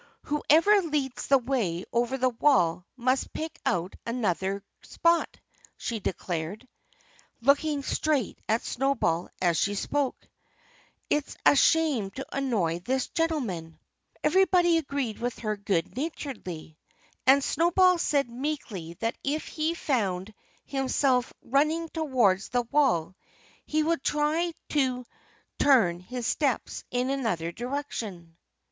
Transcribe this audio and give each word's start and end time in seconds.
"Whoever 0.23 0.81
leads 0.81 1.27
the 1.27 1.37
way 1.37 1.85
over 1.93 2.17
the 2.17 2.29
wall 2.31 2.87
must 2.97 3.31
pick 3.33 3.59
out 3.67 3.93
another 4.03 4.63
spot," 4.81 5.37
she 5.77 5.99
declared, 5.99 6.67
looking 7.39 7.83
straight 7.83 8.39
at 8.49 8.63
Snowball 8.63 9.29
as 9.43 9.59
she 9.59 9.75
spoke. 9.75 10.27
"It's 11.11 11.37
a 11.45 11.55
shame 11.55 12.09
to 12.17 12.25
annoy 12.35 12.79
this 12.79 13.09
gentleman." 13.09 13.77
Everybody 14.23 14.79
agreed 14.79 15.19
with 15.19 15.37
her 15.37 15.55
good 15.55 15.95
naturedly. 15.95 16.79
And 17.27 17.43
Snowball 17.43 17.99
said 17.99 18.27
meekly 18.27 18.95
that 19.01 19.15
if 19.23 19.45
he 19.45 19.75
found 19.75 20.33
himself 20.65 21.31
running 21.43 21.89
towards 21.89 22.49
the 22.49 22.63
wall 22.63 23.15
he 23.67 23.83
would 23.83 24.01
try 24.03 24.51
to 24.69 25.05
turn 25.59 25.99
his 25.99 26.25
steps 26.25 26.85
in 26.89 27.11
another 27.11 27.51
direction. 27.51 28.35